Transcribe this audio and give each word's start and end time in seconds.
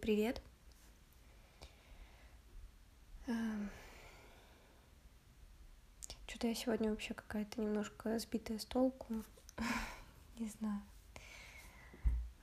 Привет. 0.00 0.42
Эм, 3.28 3.70
что-то 6.26 6.48
я 6.48 6.54
сегодня 6.54 6.90
вообще 6.90 7.14
какая-то 7.14 7.60
немножко 7.60 8.18
сбитая 8.18 8.58
с 8.58 8.64
толку. 8.64 9.24
Не 10.38 10.48
знаю. 10.48 10.82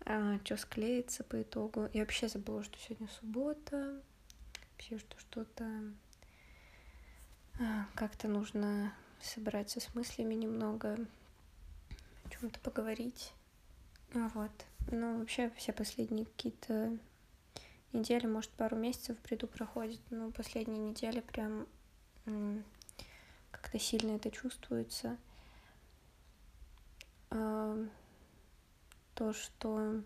А, 0.06 0.40
что 0.44 0.58
склеится 0.58 1.24
по 1.24 1.42
итогу. 1.42 1.90
Я 1.94 2.02
вообще 2.02 2.28
забыла, 2.28 2.64
что 2.64 2.78
сегодня 2.80 3.08
суббота. 3.10 4.02
Вообще, 4.72 4.98
что 4.98 5.20
что-то... 5.20 5.66
А, 7.60 7.86
как-то 7.94 8.28
нужно 8.28 8.94
собраться 9.22 9.80
с 9.80 9.94
мыслями 9.94 10.34
немного, 10.34 10.98
о 12.26 12.30
чем-то 12.30 12.60
поговорить. 12.62 13.34
Вот. 14.14 14.52
Ну, 14.92 15.20
вообще, 15.20 15.52
все 15.58 15.72
последние 15.72 16.26
какие-то 16.26 16.98
неделю, 17.94 18.30
может, 18.30 18.52
пару 18.52 18.76
месяцев 18.76 19.18
бреду 19.22 19.48
проходит, 19.48 20.00
ну, 20.10 20.26
но 20.26 20.32
последние 20.32 20.80
недели 20.80 21.22
прям 21.22 21.68
как-то 23.52 23.80
сильно 23.80 24.16
это 24.16 24.32
чувствуется. 24.32 25.18
А, 27.30 27.78
то, 29.16 29.34
что... 29.34 30.02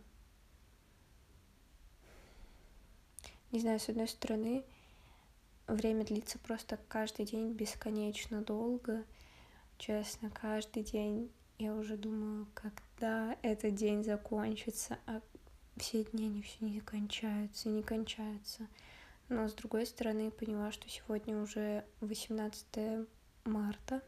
Не 3.51 3.61
знаю, 3.61 3.79
с 3.79 3.87
одной 3.87 4.07
стороны, 4.09 4.65
время 5.67 6.03
длится 6.05 6.37
просто 6.39 6.77
каждый 6.87 7.25
день 7.25 7.53
бесконечно 7.53 8.41
долго. 8.41 9.05
Честно, 9.77 10.29
каждый 10.29 10.83
день 10.83 11.31
я 11.57 11.73
уже 11.73 11.97
думаю, 11.97 12.47
когда 12.53 13.37
этот 13.41 13.75
день 13.75 14.03
закончится, 14.03 14.99
а 15.05 15.21
все 15.77 16.03
дни, 16.03 16.25
они 16.27 16.41
все 16.41 16.65
не 16.65 16.79
кончаются 16.79 17.69
не 17.69 17.83
кончаются. 17.83 18.67
Но 19.29 19.47
с 19.47 19.53
другой 19.53 19.85
стороны, 19.85 20.31
поняла, 20.31 20.71
что 20.71 20.87
сегодня 20.89 21.37
уже 21.37 21.83
18 21.99 23.07
марта. 23.43 24.01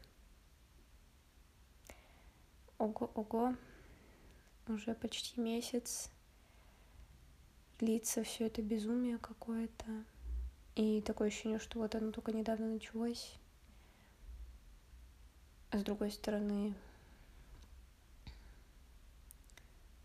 Ого-ого, 2.78 3.54
уже 4.66 4.94
почти 4.94 5.38
месяц 5.38 6.10
длится 7.78 8.22
все 8.22 8.46
это 8.46 8.62
безумие 8.62 9.18
какое-то. 9.18 10.04
И 10.76 11.02
такое 11.02 11.28
ощущение, 11.28 11.58
что 11.58 11.78
вот 11.78 11.94
оно 11.94 12.12
только 12.12 12.32
недавно 12.32 12.66
началось. 12.66 13.34
А 15.70 15.78
с 15.78 15.82
другой 15.82 16.10
стороны, 16.10 16.74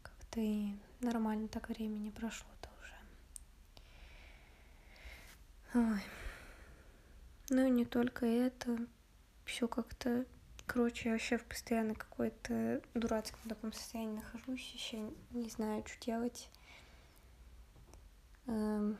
как-то 0.01 0.39
и 0.41 0.73
нормально, 1.05 1.47
так 1.47 1.69
времени 1.69 2.09
прошло-то 2.09 2.69
уже. 2.81 2.95
Ой. 5.93 6.01
Ну 7.49 7.67
и 7.67 7.69
не 7.69 7.85
только 7.85 8.25
это. 8.25 8.77
Все 9.45 9.67
как-то... 9.67 10.25
Короче, 10.65 11.09
я 11.09 11.13
вообще 11.13 11.37
в 11.37 11.45
постоянно 11.45 11.93
какой-то 11.93 12.81
дурацком 12.95 13.39
таком 13.47 13.71
состоянии 13.71 14.15
нахожусь. 14.15 14.71
Еще 14.73 15.11
не 15.29 15.49
знаю, 15.49 15.85
что 15.85 16.03
делать. 16.03 16.49
Эм, 18.47 18.97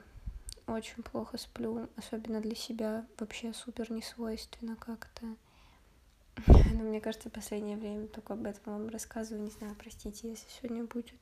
очень 0.67 1.01
плохо 1.01 1.39
сплю. 1.39 1.89
Особенно 1.95 2.39
для 2.39 2.55
себя. 2.55 3.07
Вообще 3.17 3.51
супер 3.51 3.91
не 3.91 4.03
свойственно 4.03 4.75
как-то. 4.75 5.25
Но 6.47 6.83
ну, 6.83 6.89
мне 6.89 7.01
кажется, 7.01 7.29
в 7.29 7.33
последнее 7.33 7.77
время 7.77 8.07
только 8.07 8.33
об 8.33 8.45
этом 8.45 8.73
вам 8.73 8.89
рассказываю. 8.89 9.43
Не 9.43 9.51
знаю, 9.51 9.75
простите, 9.75 10.29
если 10.29 10.47
сегодня 10.49 10.83
будет 10.83 11.19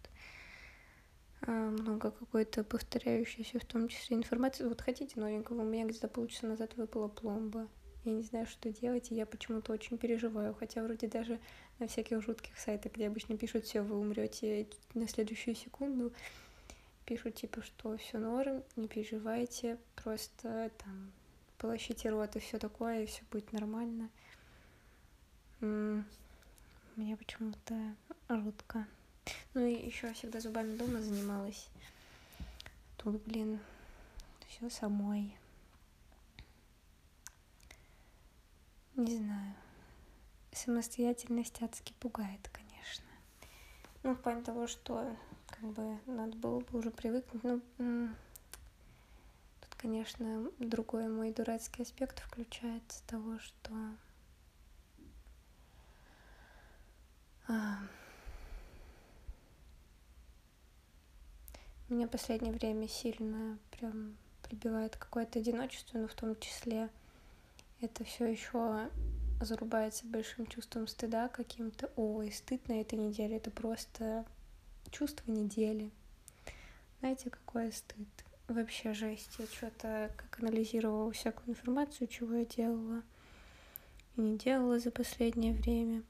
а, 1.46 1.52
много 1.52 2.12
какой-то 2.12 2.64
повторяющейся, 2.64 3.60
в 3.60 3.66
том 3.66 3.90
числе 3.90 4.16
информации. 4.16 4.64
Вот 4.64 4.82
хотите 4.82 5.20
новенького? 5.20 5.62
У 5.62 5.66
меня 5.66 5.86
где-то 5.86 6.08
полчаса 6.08 6.48
назад 6.48 6.78
выпала 6.78 7.10
пломба. 7.10 7.68
Я 8.06 8.14
не 8.14 8.24
знаю, 8.24 8.46
что 8.48 8.70
делать, 8.70 9.12
и 9.12 9.16
я 9.16 9.26
почему-то 9.26 9.74
очень 9.74 9.98
переживаю. 9.98 10.54
Хотя 10.54 10.84
вроде 10.84 11.08
даже 11.08 11.40
на 11.80 11.88
всяких 11.88 12.22
жутких 12.22 12.58
сайтах, 12.58 12.94
где 12.94 13.08
обычно 13.08 13.38
пишут, 13.38 13.66
все, 13.66 13.82
вы 13.82 14.00
умрете 14.00 14.68
на 14.94 15.08
следующую 15.08 15.56
секунду, 15.56 16.14
пишут 17.06 17.36
типа, 17.36 17.62
что 17.62 17.98
все 17.98 18.20
норм, 18.20 18.64
не 18.76 18.88
переживайте, 18.88 19.78
просто 19.96 20.72
там 20.78 21.12
полощите 21.58 22.10
рот 22.10 22.36
и 22.36 22.40
все 22.40 22.58
такое, 22.58 23.04
и 23.04 23.06
все 23.06 23.22
будет 23.32 23.52
нормально. 23.52 24.10
Мне 25.60 27.18
почему-то 27.18 27.96
жутко. 28.30 28.86
Ну 29.54 29.66
и 29.66 29.86
еще 29.86 30.12
всегда 30.14 30.40
зубами 30.40 30.76
дома 30.76 31.02
занималась. 31.02 31.68
Тут, 32.98 33.22
блин, 33.24 33.60
все 34.48 34.70
самой. 34.70 35.36
Не 38.96 39.18
знаю. 39.18 39.56
Самостоятельность 40.52 41.62
адски 41.62 41.94
пугает, 42.00 42.50
конечно. 42.52 43.06
Ну, 44.04 44.14
в 44.14 44.22
плане 44.22 44.44
того, 44.44 44.68
что 44.68 45.16
как 45.48 45.64
бы 45.72 46.00
надо 46.06 46.38
было 46.38 46.60
бы 46.60 46.80
уже 46.80 46.92
привыкнуть. 46.92 47.44
Ну, 47.78 48.10
тут, 49.62 49.76
конечно, 49.78 50.50
другой 50.60 51.08
мой 51.08 51.32
дурацкий 51.32 51.82
аспект 51.84 52.20
включается 52.20 53.04
того, 53.08 53.40
что... 53.40 53.72
А, 57.48 57.80
Меня 61.94 62.08
последнее 62.08 62.52
время 62.52 62.88
сильно 62.88 63.60
прям 63.70 64.18
прибивает 64.42 64.98
какое-то 64.98 65.38
одиночество, 65.38 66.00
но 66.00 66.08
в 66.08 66.16
том 66.16 66.36
числе 66.40 66.90
это 67.82 68.04
все 68.04 68.26
еще 68.26 68.90
зарубается 69.40 70.08
большим 70.08 70.48
чувством 70.48 70.88
стыда 70.88 71.28
каким-то. 71.28 71.92
Ой, 71.96 72.32
стыд 72.32 72.68
на 72.68 72.82
этой 72.82 72.98
неделе, 72.98 73.38
это 73.38 73.52
просто 73.52 74.26
чувство 74.90 75.30
недели. 75.30 75.92
Знаете, 77.00 77.30
какое 77.30 77.70
стыд? 77.70 78.08
Вообще 78.48 78.96
жесть. 78.96 79.30
Я 79.38 79.46
что-то 79.46 80.12
как 80.18 80.40
анализировала 80.40 81.12
всякую 81.12 81.52
информацию, 81.52 82.08
чего 82.08 82.34
я 82.38 82.46
делала 82.46 83.04
и 84.16 84.22
не 84.22 84.36
делала 84.40 84.80
за 84.80 84.90
последнее 84.90 85.54
время. 85.54 86.02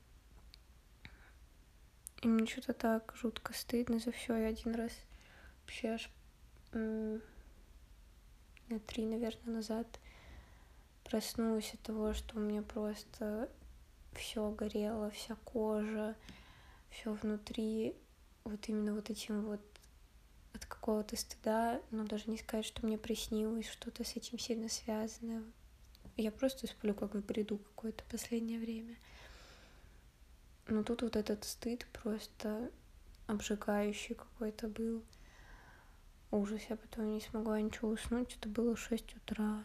И 2.21 2.27
мне 2.29 2.47
что-то 2.47 2.71
так 2.71 3.13
жутко 3.17 3.51
стыдно 3.53 3.99
за 3.99 4.13
все. 4.13 4.37
Я 4.37 4.47
один 4.47 4.75
раз 4.75 4.93
вообще 5.63 5.89
аж 5.89 6.09
на 6.73 7.19
три, 8.87 9.05
наверное, 9.05 9.55
назад 9.55 9.87
проснулась 11.03 11.73
от 11.73 11.81
того, 11.81 12.13
что 12.13 12.37
у 12.37 12.39
меня 12.39 12.61
просто 12.61 13.49
все 14.13 14.49
горело, 14.51 15.09
вся 15.11 15.35
кожа, 15.43 16.15
все 16.89 17.13
внутри, 17.13 17.95
вот 18.43 18.67
именно 18.69 18.93
вот 18.93 19.09
этим 19.09 19.45
вот 19.45 19.61
от 20.53 20.65
какого-то 20.65 21.15
стыда, 21.15 21.81
но 21.91 22.05
даже 22.05 22.29
не 22.29 22.37
сказать, 22.37 22.65
что 22.65 22.85
мне 22.85 22.97
приснилось 22.97 23.67
что-то 23.67 24.03
с 24.03 24.15
этим 24.15 24.37
сильно 24.37 24.69
связанное 24.69 25.43
Я 26.15 26.31
просто 26.31 26.67
сплю 26.67 26.93
как 26.93 27.15
в 27.15 27.25
бреду 27.25 27.57
какое-то 27.57 28.03
последнее 28.09 28.59
время. 28.59 28.95
Но 30.67 30.83
тут 30.83 31.01
вот 31.01 31.15
этот 31.15 31.43
стыд 31.43 31.85
просто 31.91 32.71
обжигающий 33.27 34.15
какой-то 34.15 34.67
был. 34.67 35.03
Ужас, 36.33 36.63
я 36.67 36.77
потом 36.77 37.13
не 37.13 37.21
смогла 37.21 37.61
ничего 37.61 37.89
уснуть, 37.89 38.35
это 38.35 38.49
было 38.49 38.75
6 38.75 39.17
утра. 39.17 39.63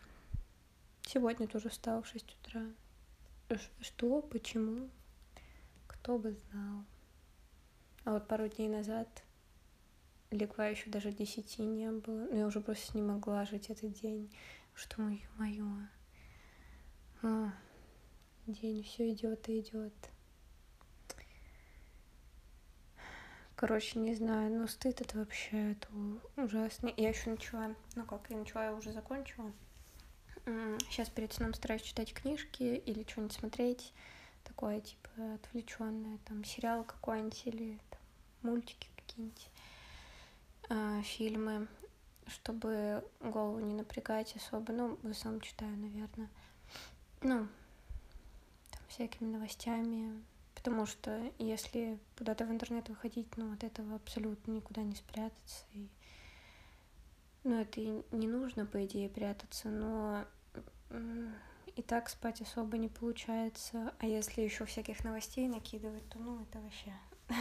Сегодня 1.00 1.48
тоже 1.48 1.70
встала 1.70 2.02
в 2.02 2.06
6 2.06 2.36
утра. 2.42 2.62
Что, 3.80 4.20
почему, 4.20 4.90
кто 5.86 6.18
бы 6.18 6.32
знал. 6.32 6.84
А 8.04 8.12
вот 8.12 8.28
пару 8.28 8.48
дней 8.48 8.68
назад 8.68 9.08
легла 10.30 10.66
еще 10.66 10.90
даже 10.90 11.10
10 11.10 11.58
не 11.60 11.90
было, 11.90 12.26
но 12.26 12.36
я 12.36 12.46
уже 12.46 12.60
просто 12.60 12.98
не 12.98 13.02
могла 13.02 13.46
жить 13.46 13.70
этот 13.70 13.94
день, 13.94 14.30
что 14.74 15.00
мое, 15.00 15.26
мое. 15.38 15.88
А, 17.22 17.50
день 18.46 18.82
все 18.82 19.10
идет 19.10 19.48
и 19.48 19.60
идет. 19.60 19.94
Короче, 23.58 23.98
не 23.98 24.14
знаю, 24.14 24.54
но 24.54 24.68
стыд 24.68 25.00
это 25.00 25.18
вообще 25.18 25.72
это 25.72 25.88
ужасно. 26.36 26.94
Я 26.96 27.08
еще 27.08 27.30
начала, 27.30 27.74
ну 27.96 28.04
как, 28.04 28.30
я 28.30 28.36
начала, 28.36 28.66
я 28.66 28.72
уже 28.72 28.92
закончила. 28.92 29.52
Сейчас 30.88 31.08
перед 31.08 31.32
сном 31.32 31.54
стараюсь 31.54 31.82
читать 31.82 32.14
книжки 32.14 32.62
или 32.62 33.02
что-нибудь 33.02 33.32
смотреть. 33.32 33.92
Такое, 34.44 34.80
типа, 34.80 35.10
отвлеченное, 35.34 36.18
там, 36.24 36.44
сериал 36.44 36.84
какой-нибудь 36.84 37.42
или 37.46 37.80
там, 37.90 38.00
мультики 38.42 38.88
какие-нибудь, 38.94 39.50
а, 40.68 41.02
фильмы, 41.02 41.66
чтобы 42.28 43.04
голову 43.18 43.58
не 43.58 43.74
напрягать 43.74 44.36
особо. 44.36 44.72
Ну, 44.72 44.98
в 45.02 45.10
основном 45.10 45.40
читаю, 45.40 45.76
наверное. 45.76 46.30
Ну, 47.22 47.48
там, 48.70 48.82
всякими 48.86 49.32
новостями, 49.32 50.22
Потому 50.58 50.86
что 50.86 51.32
если 51.38 52.00
куда-то 52.16 52.44
в 52.44 52.50
интернет 52.50 52.88
выходить, 52.88 53.28
ну, 53.36 53.52
от 53.52 53.62
этого 53.62 53.94
абсолютно 53.94 54.50
никуда 54.50 54.82
не 54.82 54.96
спрятаться. 54.96 55.64
И... 55.72 55.86
Ну, 57.44 57.60
это 57.60 57.80
и 57.80 58.02
не 58.10 58.26
нужно, 58.26 58.66
по 58.66 58.84
идее, 58.84 59.08
прятаться, 59.08 59.68
но 59.68 60.24
и 61.76 61.82
так 61.82 62.08
спать 62.08 62.40
особо 62.40 62.76
не 62.76 62.88
получается. 62.88 63.94
А 64.00 64.06
если 64.06 64.42
еще 64.42 64.64
всяких 64.64 65.04
новостей 65.04 65.46
накидывать, 65.46 66.06
то, 66.08 66.18
ну, 66.18 66.42
это 66.42 66.58
вообще... 66.58 66.92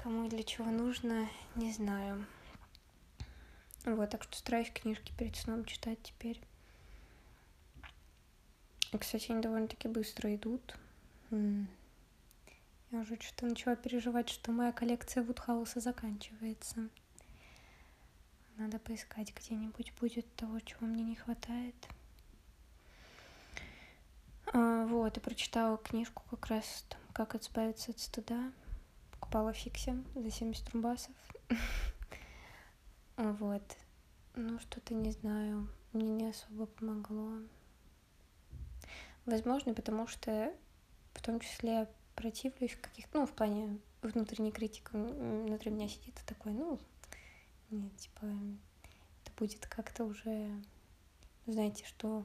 Кому 0.00 0.26
и 0.26 0.28
для 0.28 0.44
чего 0.44 0.70
нужно, 0.70 1.28
не 1.56 1.72
знаю. 1.72 2.24
Вот, 3.84 4.08
так 4.08 4.22
что 4.22 4.36
стараюсь 4.36 4.70
книжки 4.70 5.12
перед 5.18 5.34
сном 5.34 5.64
читать 5.64 5.98
теперь. 6.00 6.40
Кстати, 8.96 9.32
они 9.32 9.42
довольно-таки 9.42 9.88
быстро 9.88 10.32
идут. 10.32 10.76
Я 11.30 12.98
уже 12.98 13.16
что-то 13.20 13.46
начала 13.46 13.76
переживать, 13.76 14.28
что 14.28 14.50
моя 14.50 14.72
коллекция 14.72 15.22
Вудхауса 15.22 15.78
заканчивается. 15.78 16.88
Надо 18.56 18.78
поискать 18.80 19.32
где-нибудь 19.34 19.92
будет 20.00 20.34
того, 20.34 20.58
чего 20.60 20.86
мне 20.86 21.04
не 21.04 21.14
хватает. 21.14 21.74
А, 24.52 24.84
вот, 24.86 25.16
и 25.16 25.20
прочитала 25.20 25.78
книжку 25.78 26.24
как 26.30 26.46
раз 26.46 26.84
там, 26.88 27.00
«Как 27.12 27.36
избавиться 27.36 27.92
от 27.92 28.00
стыда». 28.00 28.52
Покупала 29.12 29.52
фикси 29.52 29.94
за 30.14 30.30
70 30.30 30.70
рубасов. 30.70 31.14
Вот. 33.16 33.62
Ну, 34.34 34.58
что-то 34.60 34.94
не 34.94 35.10
знаю. 35.10 35.68
Мне 35.92 36.08
не 36.08 36.30
особо 36.30 36.64
помогло. 36.64 37.32
Возможно, 39.26 39.74
потому 39.74 40.06
что 40.06 40.54
в 41.14 41.22
том 41.22 41.40
числе 41.40 41.88
противлюсь 42.14 42.76
каких-то, 42.80 43.20
ну, 43.20 43.26
в 43.26 43.32
плане 43.32 43.78
внутренней 44.02 44.52
критики 44.52 44.88
внутри 44.92 45.70
меня 45.70 45.88
сидит 45.88 46.14
такой, 46.26 46.52
ну, 46.52 46.78
нет, 47.70 47.96
типа, 47.96 48.24
это 48.24 49.32
будет 49.36 49.66
как-то 49.66 50.04
уже, 50.04 50.50
знаете, 51.46 51.84
что 51.86 52.24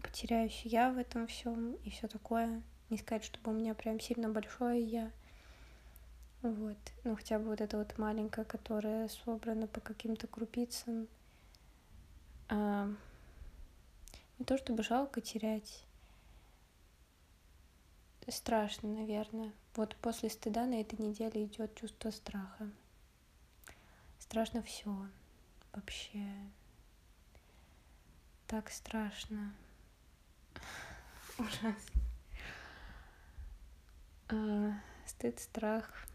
потеряюсь 0.00 0.62
я 0.64 0.90
в 0.90 0.98
этом 0.98 1.26
всем 1.26 1.74
и 1.84 1.90
все 1.90 2.08
такое. 2.08 2.62
Не 2.88 2.98
сказать, 2.98 3.24
чтобы 3.24 3.52
у 3.52 3.54
меня 3.54 3.74
прям 3.74 4.00
сильно 4.00 4.28
большое 4.28 4.82
я. 4.82 5.10
Вот. 6.42 6.76
Ну, 7.04 7.16
хотя 7.16 7.38
бы 7.38 7.46
вот 7.46 7.60
это 7.60 7.78
вот 7.78 7.96
маленькое, 7.98 8.44
которое 8.44 9.08
собрано 9.08 9.66
по 9.66 9.80
каким-то 9.80 10.26
крупицам. 10.26 11.06
А, 12.48 12.88
не 14.38 14.44
то 14.44 14.58
чтобы 14.58 14.82
жалко 14.82 15.20
терять. 15.20 15.84
Страшно, 18.28 18.88
наверное. 18.88 19.52
Вот 19.74 19.96
после 19.96 20.30
стыда 20.30 20.66
на 20.66 20.80
этой 20.80 20.98
неделе 20.98 21.44
идет 21.44 21.74
чувство 21.74 22.10
страха 22.10 22.70
страшно 24.32 24.62
все. 24.62 24.96
Вообще. 25.74 26.26
Так 28.46 28.70
страшно. 28.70 29.52
Ужасно. 31.38 32.00
А, 34.30 34.72
стыд, 35.06 35.38
страх. 35.38 36.06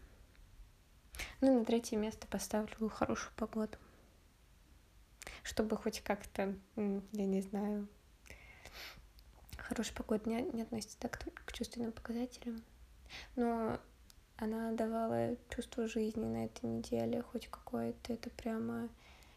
Ну, 1.40 1.60
на 1.60 1.64
третье 1.64 1.96
место 1.96 2.26
поставлю 2.26 2.88
хорошую 2.88 3.32
погоду. 3.36 3.78
Чтобы 5.44 5.76
хоть 5.76 6.00
как-то, 6.00 6.56
я 6.74 7.26
не 7.26 7.40
знаю, 7.40 7.86
хорошая 9.58 9.94
погода 9.94 10.28
не, 10.28 10.42
не 10.42 10.62
относится 10.62 10.98
так 10.98 11.24
к 11.44 11.52
чувственным 11.52 11.92
показателям. 11.92 12.62
Но 13.36 13.78
она 14.36 14.72
давала 14.72 15.36
чувство 15.54 15.88
жизни 15.88 16.24
на 16.24 16.44
этой 16.44 16.66
неделе, 16.66 17.22
хоть 17.22 17.48
какое-то. 17.48 18.12
Это 18.12 18.30
прямо 18.30 18.88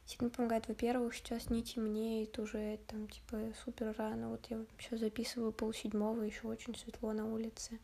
сильно 0.06 0.30
помогает. 0.30 0.68
Во-первых, 0.68 1.16
сейчас 1.16 1.50
не 1.50 1.64
темнеет 1.64 2.38
уже, 2.40 2.78
там, 2.88 3.08
типа, 3.08 3.38
супер 3.64 3.96
рано. 3.98 4.30
Вот 4.30 4.46
я 4.50 4.64
сейчас 4.80 5.00
записываю 5.00 5.52
полседьмого, 5.52 6.22
еще 6.22 6.48
очень 6.48 6.76
светло 6.76 7.14
на 7.14 7.32
улице. 7.32 7.80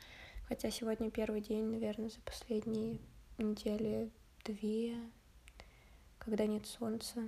Хотя 0.48 0.72
сегодня 0.72 1.12
первый 1.12 1.42
день, 1.42 1.66
наверное, 1.66 2.10
за 2.10 2.19
последние 2.22 3.00
недели 3.38 4.10
две, 4.45 4.98
когда 6.19 6.45
нет 6.45 6.66
солнца. 6.66 7.28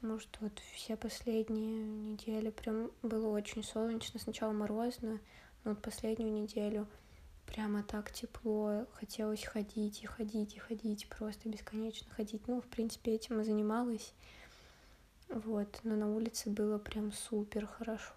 Потому 0.00 0.18
что 0.18 0.38
вот 0.40 0.58
все 0.74 0.96
последние 0.96 1.84
недели 1.84 2.50
прям 2.50 2.90
было 3.02 3.28
очень 3.28 3.62
солнечно. 3.62 4.18
Сначала 4.18 4.52
морозно, 4.52 5.20
но 5.64 5.72
вот 5.72 5.82
последнюю 5.82 6.32
неделю— 6.32 6.86
прямо 7.50 7.82
так 7.82 8.12
тепло, 8.12 8.86
хотелось 8.94 9.44
ходить 9.44 10.02
и 10.02 10.06
ходить 10.06 10.54
и 10.54 10.58
ходить, 10.60 11.08
просто 11.08 11.48
бесконечно 11.48 12.08
ходить. 12.14 12.46
Ну, 12.46 12.60
в 12.60 12.66
принципе, 12.66 13.12
этим 13.12 13.40
и 13.40 13.44
занималась. 13.44 14.14
Вот, 15.28 15.80
но 15.82 15.96
на 15.96 16.14
улице 16.14 16.50
было 16.50 16.78
прям 16.78 17.12
супер 17.12 17.66
хорошо. 17.66 18.14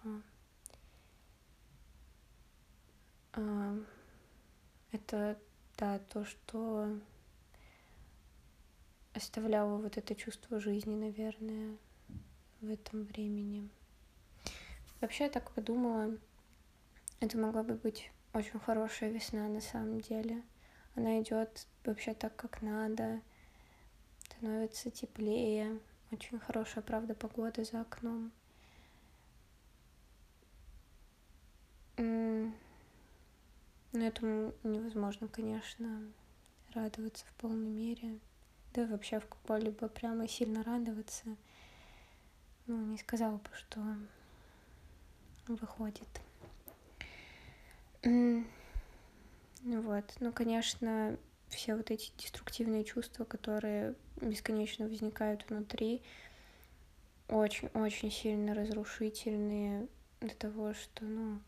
Это, 4.92 5.36
да, 5.76 5.98
то, 5.98 6.24
что 6.24 6.96
оставляло 9.14 9.78
вот 9.78 9.96
это 9.96 10.14
чувство 10.14 10.60
жизни, 10.60 10.94
наверное, 10.94 11.76
в 12.60 12.70
этом 12.70 13.04
времени. 13.04 13.68
Вообще, 15.00 15.24
я 15.24 15.30
так 15.30 15.50
подумала, 15.52 16.16
это 17.20 17.38
могла 17.38 17.62
бы 17.62 17.74
быть 17.74 18.10
очень 18.32 18.58
хорошая 18.58 19.10
весна 19.10 19.48
на 19.48 19.60
самом 19.60 20.00
деле. 20.00 20.42
Она 20.96 21.20
идет 21.20 21.66
вообще 21.84 22.14
так, 22.14 22.34
как 22.36 22.62
надо, 22.62 23.20
становится 24.24 24.90
теплее, 24.90 25.78
очень 26.10 26.38
хорошая, 26.38 26.82
правда, 26.82 27.14
погода 27.14 27.64
за 27.64 27.80
окном. 27.80 28.32
Но 31.96 32.52
этому 33.92 34.52
невозможно, 34.64 35.28
конечно, 35.28 36.02
радоваться 36.72 37.24
в 37.26 37.32
полной 37.34 37.70
мере. 37.70 38.18
Да 38.74 38.86
вообще 38.86 39.20
в 39.20 39.26
какой-либо 39.28 39.88
прямо 39.88 40.26
сильно 40.26 40.64
радоваться. 40.64 41.24
Ну, 42.66 42.76
не 42.86 42.98
сказала 42.98 43.36
бы, 43.36 43.48
что 43.56 43.80
выходит. 45.46 46.08
Вот. 49.62 50.14
Ну, 50.18 50.32
конечно, 50.32 51.16
все 51.48 51.76
вот 51.76 51.90
эти 51.92 52.10
деструктивные 52.18 52.82
чувства, 52.84 53.24
которые 53.24 53.94
бесконечно 54.16 54.86
возникают 54.86 55.48
внутри, 55.48 56.02
очень-очень 57.28 58.10
сильно 58.10 58.54
разрушительные 58.54 59.86
до 60.20 60.34
того, 60.34 60.74
что, 60.74 61.04
ну, 61.04 61.40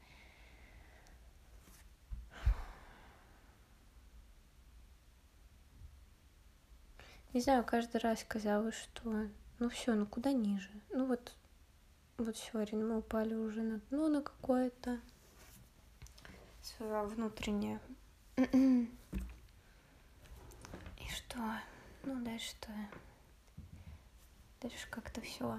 не 7.32 7.40
знаю, 7.40 7.64
каждый 7.64 8.00
раз 8.00 8.24
казалось, 8.24 8.74
что 8.74 9.28
ну 9.58 9.68
все, 9.68 9.94
ну 9.94 10.06
куда 10.06 10.32
ниже. 10.32 10.70
Ну 10.90 11.06
вот, 11.06 11.34
вот 12.18 12.36
Арина, 12.52 12.84
мы 12.84 12.98
упали 12.98 13.34
уже 13.34 13.62
на 13.62 13.78
дно 13.90 14.08
на 14.08 14.22
какое-то 14.22 15.00
свое 16.62 17.06
внутреннее. 17.06 17.80
И 18.36 18.88
что? 21.08 21.38
Ну, 22.04 22.22
дальше 22.24 22.50
что? 22.50 22.68
Дальше 24.60 24.88
как-то 24.90 25.20
все 25.20 25.58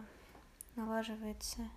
налаживается. 0.76 1.70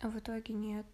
А 0.00 0.08
в 0.08 0.18
итоге 0.18 0.54
нет. 0.54 0.86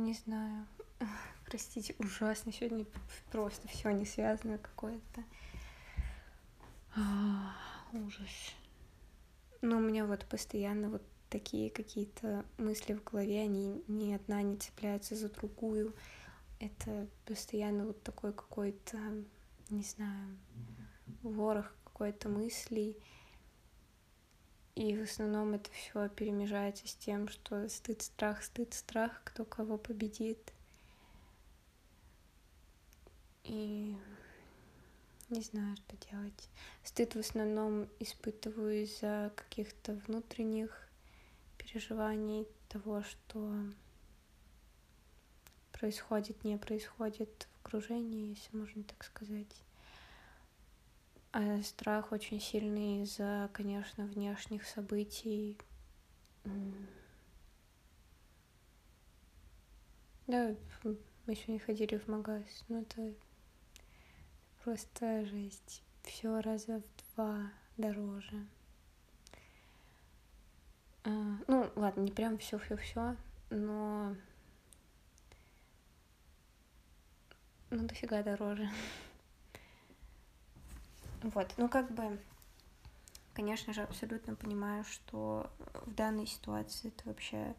Не 0.00 0.14
знаю. 0.14 0.66
Простите, 1.44 1.94
ужасно. 1.98 2.52
Сегодня 2.52 2.86
просто 3.30 3.68
все 3.68 3.90
не 3.90 4.06
связано 4.06 4.56
какое-то. 4.56 5.22
А, 6.96 7.54
ужас. 7.92 8.54
Но 9.60 9.76
у 9.76 9.80
меня 9.80 10.06
вот 10.06 10.24
постоянно 10.24 10.88
вот 10.88 11.02
такие 11.28 11.70
какие-то 11.70 12.46
мысли 12.56 12.94
в 12.94 13.04
голове, 13.04 13.42
они 13.42 13.84
ни 13.88 14.14
одна 14.14 14.40
не 14.40 14.56
цепляются 14.56 15.16
за 15.16 15.28
другую. 15.28 15.94
Это 16.60 17.06
постоянно 17.26 17.84
вот 17.84 18.02
такой 18.02 18.32
какой-то, 18.32 18.96
не 19.68 19.82
знаю, 19.82 20.38
ворох 21.22 21.74
какой-то 21.84 22.30
мыслей. 22.30 22.96
И 24.80 24.96
в 24.96 25.02
основном 25.02 25.52
это 25.52 25.70
все 25.72 26.08
перемежается 26.08 26.88
с 26.88 26.94
тем, 26.94 27.28
что 27.28 27.68
стыд, 27.68 28.00
страх, 28.00 28.42
стыд, 28.42 28.72
страх, 28.72 29.20
кто 29.24 29.44
кого 29.44 29.76
победит. 29.76 30.54
И 33.44 33.94
не 35.28 35.42
знаю, 35.42 35.76
что 35.76 35.98
делать. 36.10 36.48
Стыд 36.82 37.14
в 37.14 37.18
основном 37.18 37.88
испытываю 37.98 38.84
из-за 38.84 39.30
каких-то 39.36 40.00
внутренних 40.06 40.88
переживаний 41.58 42.48
того, 42.70 43.02
что 43.02 43.52
происходит, 45.72 46.42
не 46.42 46.56
происходит 46.56 47.48
в 47.52 47.66
окружении, 47.66 48.30
если 48.30 48.56
можно 48.56 48.82
так 48.84 49.04
сказать. 49.04 49.62
А 51.32 51.62
страх 51.62 52.10
очень 52.10 52.40
сильный 52.40 53.02
из-за, 53.02 53.48
конечно, 53.52 54.04
внешних 54.04 54.66
событий. 54.66 55.56
Да, 60.26 60.54
мы 60.82 61.34
сегодня 61.36 61.60
ходили 61.60 61.98
в 61.98 62.08
магаз, 62.08 62.64
но 62.68 62.80
это 62.80 63.14
просто 64.64 65.24
жесть. 65.24 65.82
Все 66.02 66.40
раза 66.40 66.80
в 66.80 67.14
два 67.14 67.52
дороже. 67.76 68.46
А, 71.04 71.10
ну, 71.46 71.70
ладно, 71.76 72.00
не 72.00 72.10
прям 72.10 72.38
все-все-все, 72.38 73.16
но 73.50 74.16
ну 77.70 77.86
дофига 77.86 78.22
дороже. 78.24 78.68
Вот, 81.22 81.52
ну 81.58 81.68
как 81.68 81.90
бы, 81.92 82.18
конечно 83.34 83.72
же, 83.72 83.82
абсолютно 83.82 84.34
понимаю, 84.34 84.84
что 84.84 85.50
в 85.86 85.94
данной 85.94 86.26
ситуации 86.26 86.88
это 86.88 87.08
вообще, 87.08 87.54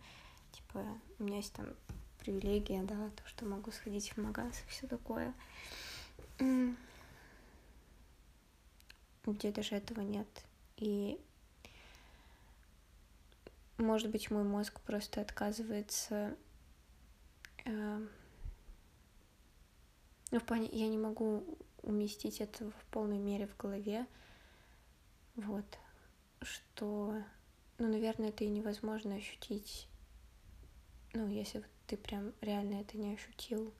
типа, 0.51 0.85
у 1.19 1.23
меня 1.23 1.37
есть 1.37 1.53
там 1.53 1.67
привилегия, 2.19 2.83
да, 2.83 3.09
то, 3.15 3.27
что 3.27 3.45
могу 3.45 3.71
сходить 3.71 4.11
в 4.11 4.17
магаз 4.17 4.63
и 4.65 4.69
все 4.69 4.87
такое. 4.87 5.33
Где 9.25 9.51
даже 9.51 9.75
этого 9.75 10.01
нет. 10.01 10.27
И 10.77 11.19
может 13.81 14.09
быть, 14.09 14.31
мой 14.31 14.43
мозг 14.43 14.79
просто 14.81 15.21
отказывается. 15.21 16.35
Э, 17.65 18.07
ну, 20.31 20.39
в 20.39 20.43
плане, 20.43 20.69
я 20.71 20.87
не 20.87 20.97
могу 20.97 21.57
уместить 21.83 22.41
это 22.41 22.69
в 22.69 22.85
полной 22.91 23.17
мере 23.17 23.47
в 23.47 23.57
голове. 23.57 24.05
Вот. 25.35 25.65
Что, 26.41 27.15
ну, 27.77 27.87
наверное, 27.87 28.29
это 28.29 28.43
и 28.43 28.49
невозможно 28.49 29.15
ощутить. 29.15 29.87
Ну, 31.13 31.27
если 31.27 31.59
вот 31.59 31.67
ты 31.87 31.97
прям 31.97 32.33
реально 32.41 32.81
это 32.81 32.97
не 32.97 33.13
ощутил. 33.13 33.73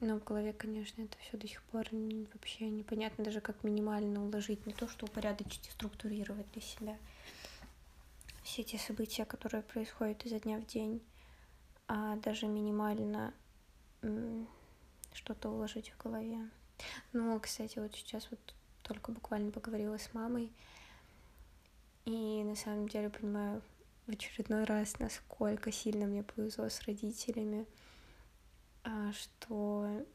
Но 0.00 0.20
в 0.20 0.24
голове, 0.24 0.52
конечно, 0.52 1.02
это 1.02 1.18
все 1.18 1.36
до 1.36 1.48
сих 1.48 1.60
пор 1.64 1.88
вообще 2.32 2.70
непонятно 2.70 3.24
даже 3.24 3.40
как 3.40 3.64
минимально 3.64 4.24
уложить, 4.24 4.64
не 4.64 4.72
то 4.72 4.86
что 4.86 5.06
упорядочить 5.06 5.66
и 5.66 5.72
структурировать 5.72 6.50
для 6.52 6.62
себя 6.62 6.96
все 8.48 8.62
эти 8.62 8.76
события, 8.76 9.26
которые 9.26 9.62
происходят 9.62 10.24
изо 10.24 10.40
дня 10.40 10.56
в 10.58 10.64
день, 10.64 11.02
а 11.86 12.16
даже 12.16 12.46
минимально 12.46 13.34
что-то 15.12 15.50
уложить 15.50 15.90
в 15.90 16.02
голове. 16.02 16.48
Ну, 17.12 17.38
кстати, 17.40 17.78
вот 17.78 17.94
сейчас 17.94 18.26
вот 18.30 18.40
только 18.82 19.12
буквально 19.12 19.50
поговорила 19.50 19.98
с 19.98 20.14
мамой, 20.14 20.50
и 22.06 22.42
на 22.42 22.56
самом 22.56 22.88
деле 22.88 23.10
понимаю 23.10 23.60
в 24.06 24.12
очередной 24.12 24.64
раз, 24.64 24.98
насколько 24.98 25.70
сильно 25.70 26.06
мне 26.06 26.22
повезло 26.22 26.70
с 26.70 26.80
родителями, 26.82 27.66
а, 28.82 29.12
что 29.12 30.06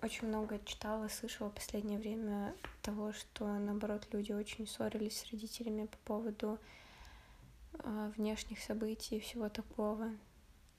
очень 0.00 0.28
много 0.28 0.60
читала, 0.64 1.08
слышала 1.08 1.50
в 1.50 1.54
последнее 1.54 1.98
время 1.98 2.54
того, 2.80 3.12
что, 3.12 3.46
наоборот, 3.58 4.08
люди 4.12 4.32
очень 4.32 4.66
ссорились 4.66 5.20
с 5.20 5.30
родителями 5.30 5.84
по 5.86 5.98
поводу 5.98 6.58
внешних 7.84 8.60
событий 8.60 9.16
и 9.16 9.20
всего 9.20 9.48
такого. 9.48 10.10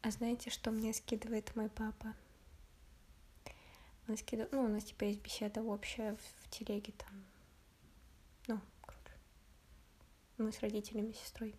А 0.01 0.11
знаете, 0.11 0.49
что 0.49 0.71
мне 0.71 0.93
скидывает 0.93 1.55
мой 1.55 1.69
папа? 1.69 2.13
Он 4.07 4.17
скидывает, 4.17 4.51
ну, 4.51 4.63
у 4.63 4.67
нас 4.67 4.85
типа 4.85 5.03
есть 5.03 5.21
беседа 5.21 5.61
общая 5.61 6.15
в, 6.15 6.45
в 6.45 6.49
телеге 6.49 6.93
там, 6.93 7.23
ну, 8.47 8.59
мы 10.45 10.51
с 10.51 10.61
родителями, 10.61 11.11
сестрой. 11.11 11.53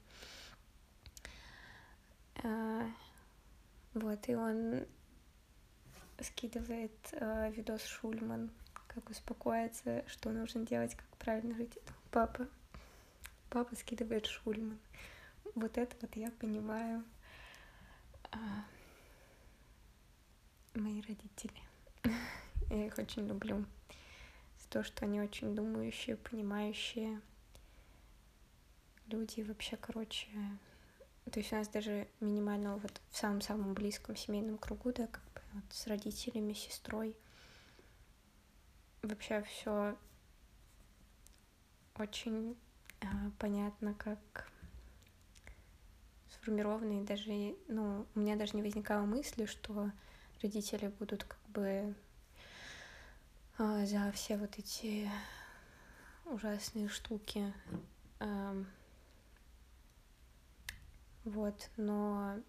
А, 2.42 2.90
вот, 3.92 4.28
и 4.28 4.34
он 4.34 4.86
скидывает 6.20 6.92
э, 7.12 7.52
видос 7.52 7.84
Шульман, 7.84 8.50
как 8.88 9.08
успокоиться, 9.10 10.02
что 10.08 10.30
нужно 10.30 10.64
делать, 10.64 10.94
как 10.94 11.06
правильно 11.18 11.54
жить. 11.54 11.78
Папа, 12.10 12.48
папа 13.50 13.76
скидывает 13.76 14.26
Шульман. 14.26 14.78
Вот 15.54 15.78
это 15.78 15.96
вот 16.00 16.14
я 16.16 16.30
понимаю 16.30 17.04
э, 18.32 18.36
мои 20.74 21.00
родители. 21.02 21.62
я 22.70 22.86
их 22.86 22.98
очень 22.98 23.26
люблю. 23.26 23.64
За 24.58 24.68
то, 24.68 24.84
что 24.84 25.04
они 25.04 25.20
очень 25.20 25.54
думающие, 25.54 26.16
понимающие, 26.16 27.20
люди 29.06 29.42
вообще, 29.42 29.76
короче, 29.76 30.28
то 31.30 31.38
есть 31.40 31.52
у 31.52 31.56
нас 31.56 31.68
даже 31.68 32.08
минимально 32.20 32.76
вот 32.76 33.00
в 33.10 33.16
самом-самом 33.16 33.74
близком 33.74 34.16
семейном 34.16 34.58
кругу, 34.58 34.92
да, 34.92 35.06
как 35.06 35.24
бы 35.34 35.40
вот 35.52 35.64
с 35.70 35.86
родителями, 35.86 36.52
сестрой, 36.52 37.16
вообще 39.02 39.42
все 39.42 39.96
очень 41.96 42.56
э, 43.00 43.06
понятно, 43.38 43.94
как 43.94 44.50
сформировано, 46.40 47.00
и 47.00 47.04
даже, 47.04 47.54
ну, 47.68 48.06
у 48.14 48.20
меня 48.20 48.36
даже 48.36 48.56
не 48.56 48.62
возникало 48.62 49.04
мысли, 49.04 49.44
что 49.46 49.90
родители 50.42 50.88
будут 50.98 51.24
как 51.24 51.38
бы 51.48 51.94
э, 53.58 53.86
за 53.86 54.10
все 54.12 54.36
вот 54.36 54.58
эти 54.58 55.10
ужасные 56.24 56.88
штуки 56.88 57.52
э, 58.20 58.64
вот, 61.24 61.68
но 61.76 62.40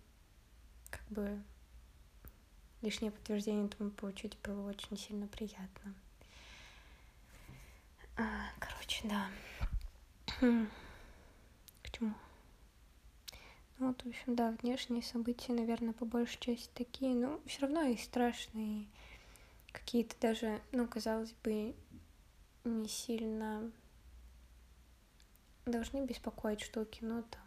как 0.90 1.04
бы 1.10 1.42
лишнее 2.82 3.12
подтверждение 3.12 3.66
этому 3.66 3.92
получить 3.92 4.38
было 4.44 4.70
очень 4.70 4.98
сильно 4.98 5.28
приятно. 5.28 5.94
А, 8.18 8.50
короче, 8.60 9.08
да. 9.08 10.68
Ну 13.82 13.88
вот, 13.88 14.04
в 14.04 14.10
общем, 14.10 14.36
да, 14.36 14.52
внешние 14.62 15.02
события, 15.02 15.54
наверное, 15.54 15.94
по 15.94 16.06
большей 16.06 16.40
части 16.40 16.70
такие, 16.76 17.16
но 17.16 17.40
все 17.48 17.62
равно 17.62 17.82
и 17.82 17.98
страшные. 17.98 18.86
Какие-то 19.72 20.16
даже, 20.22 20.62
ну, 20.72 20.88
казалось 20.88 21.34
бы, 21.44 21.74
не 22.64 22.88
сильно 22.88 23.72
должны 25.66 26.06
беспокоить 26.06 26.62
штуки, 26.62 27.00
но 27.02 27.24
там 27.24 27.42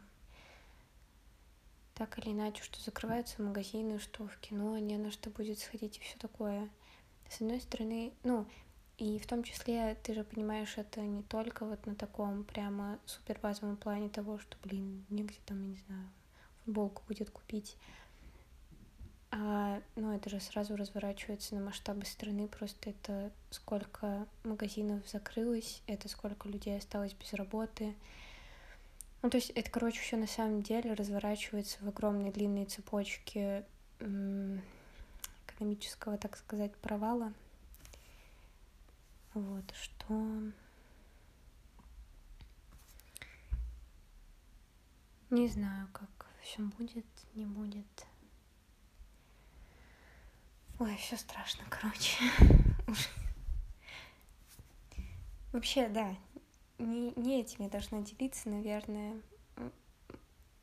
так 1.94 2.18
или 2.18 2.32
иначе, 2.32 2.64
что 2.64 2.80
закрываются 2.80 3.40
магазины, 3.40 4.00
что 4.00 4.26
в 4.26 4.36
кино 4.38 4.76
не 4.78 4.98
на 4.98 5.12
что 5.12 5.30
будет 5.30 5.60
сходить 5.60 5.98
и 5.98 6.00
все 6.00 6.18
такое. 6.18 6.68
С 7.28 7.40
одной 7.40 7.60
стороны, 7.60 8.12
ну, 8.24 8.44
и 8.98 9.20
в 9.20 9.28
том 9.28 9.44
числе, 9.44 9.96
ты 10.02 10.14
же 10.14 10.24
понимаешь, 10.24 10.78
это 10.78 11.00
не 11.00 11.22
только 11.22 11.64
вот 11.64 11.86
на 11.86 11.94
таком 11.94 12.42
прямо 12.42 12.98
супер 13.06 13.38
базовом 13.40 13.76
плане 13.76 14.08
того, 14.08 14.40
что, 14.40 14.56
блин, 14.64 15.06
негде 15.10 15.38
там, 15.46 15.62
я 15.62 15.68
не 15.68 15.78
знаю, 15.86 16.10
футболку 16.64 17.02
будет 17.08 17.30
купить. 17.30 17.76
А, 19.30 19.80
ну, 19.96 20.14
это 20.14 20.30
же 20.30 20.40
сразу 20.40 20.76
разворачивается 20.76 21.56
на 21.56 21.60
масштабы 21.60 22.04
страны, 22.04 22.46
просто 22.46 22.90
это 22.90 23.32
сколько 23.50 24.26
магазинов 24.44 25.08
закрылось, 25.08 25.82
это 25.86 26.08
сколько 26.08 26.48
людей 26.48 26.78
осталось 26.78 27.14
без 27.14 27.32
работы, 27.34 27.94
ну, 29.24 29.30
то 29.30 29.38
есть 29.38 29.48
это, 29.54 29.70
короче, 29.70 30.02
все 30.02 30.18
на 30.18 30.26
самом 30.26 30.62
деле 30.62 30.92
разворачивается 30.92 31.78
в 31.82 31.88
огромной 31.88 32.30
длинной 32.30 32.66
цепочке 32.66 33.64
экономического, 35.46 36.18
так 36.18 36.36
сказать, 36.36 36.76
провала. 36.76 37.32
Вот, 39.32 39.64
что... 39.74 40.42
Не 45.30 45.48
знаю, 45.48 45.88
как 45.94 46.10
все 46.44 46.62
будет, 46.62 47.06
не 47.34 47.46
будет. 47.46 48.06
Ой, 50.78 50.94
все 50.96 51.16
страшно, 51.16 51.64
короче. 51.70 52.22
Вообще, 55.52 55.88
да, 55.88 56.14
не, 56.78 57.12
не 57.16 57.40
этим 57.40 57.64
я 57.64 57.70
должна 57.70 58.02
делиться, 58.02 58.50
наверное. 58.50 59.20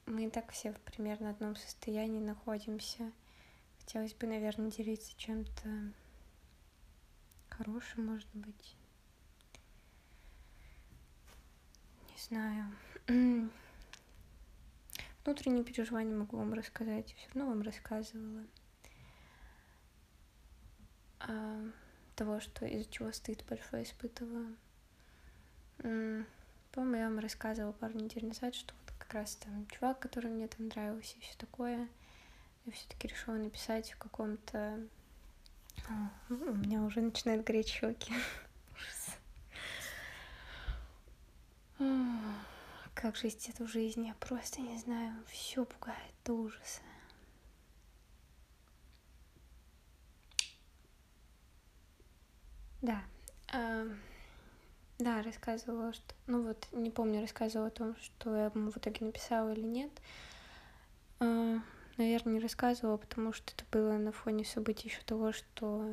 Мы 0.05 0.25
и 0.25 0.29
так 0.29 0.51
все 0.51 0.71
в 0.73 0.79
примерно 0.81 1.31
одном 1.31 1.55
состоянии 1.55 2.19
находимся. 2.19 3.11
Хотелось 3.79 4.13
бы, 4.13 4.27
наверное, 4.27 4.69
делиться 4.69 5.17
чем-то 5.17 5.93
хорошим, 7.49 8.05
может 8.05 8.29
быть. 8.33 8.75
Не 12.09 12.17
знаю. 12.19 12.71
внутренние 15.23 15.63
переживания 15.63 16.15
могу 16.15 16.37
вам 16.37 16.53
рассказать, 16.53 17.13
все 17.13 17.27
равно 17.33 17.49
вам 17.51 17.61
рассказывала. 17.61 18.43
А, 21.19 21.61
того, 22.15 22.39
что 22.39 22.65
из-за 22.65 22.89
чего 22.89 23.11
стыд 23.11 23.43
большой 23.49 23.83
испытываю. 23.83 24.55
По-моему, 25.77 26.95
я 26.95 27.09
вам 27.09 27.19
рассказывала 27.19 27.71
пару 27.73 27.95
недель 27.95 28.25
назад, 28.25 28.55
что 28.55 28.73
вот 28.73 28.93
как 28.97 29.13
раз 29.13 29.35
там 29.35 29.67
чувак, 29.67 29.99
который 29.99 30.29
мне 30.31 30.47
там 30.47 30.67
нравился 30.67 31.17
и 31.17 31.21
все 31.21 31.35
такое, 31.37 31.89
я 32.65 32.71
все-таки 32.71 33.07
решила 33.07 33.35
написать 33.35 33.91
в 33.91 33.97
каком-то... 33.97 34.79
У 36.29 36.33
меня 36.33 36.83
уже 36.83 37.01
начинают 37.01 37.45
гореть 37.45 37.67
щеки. 37.67 38.13
Как 43.01 43.15
жить 43.15 43.49
эту 43.49 43.65
жизнь, 43.65 44.05
я 44.05 44.13
просто 44.13 44.61
не 44.61 44.77
знаю. 44.77 45.15
Все 45.25 45.65
пугает 45.65 46.13
до 46.23 46.33
ужаса. 46.33 46.81
Да. 52.83 53.01
Э, 53.51 53.89
да, 54.99 55.23
рассказывала, 55.23 55.93
что... 55.93 56.13
Ну 56.27 56.43
вот, 56.43 56.67
не 56.73 56.91
помню, 56.91 57.21
рассказывала 57.21 57.69
о 57.69 57.71
том, 57.71 57.95
что 57.95 58.35
я 58.35 58.51
ему 58.53 58.69
в 58.69 58.77
итоге 58.77 59.03
написала 59.03 59.51
или 59.51 59.65
нет. 59.65 59.91
Э, 61.21 61.57
наверное, 61.97 62.33
не 62.33 62.39
рассказывала, 62.39 62.97
потому 62.97 63.33
что 63.33 63.51
это 63.51 63.65
было 63.71 63.97
на 63.97 64.11
фоне 64.11 64.45
событий 64.45 64.89
еще 64.89 65.01
того, 65.01 65.31
что 65.31 65.91